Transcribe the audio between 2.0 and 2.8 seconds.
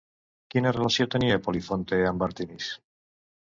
amb Àrtemis?